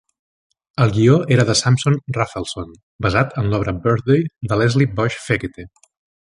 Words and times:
El 0.85 0.93
guió 0.95 1.17
era 1.35 1.45
de 1.49 1.55
Samson 1.59 1.99
Raphaelson, 2.17 2.73
basat 3.07 3.37
en 3.43 3.53
l'obra 3.53 3.75
"Birthday" 3.85 4.25
de 4.53 4.59
Leslie 4.63 4.91
Bush-Fekete. 5.01 5.69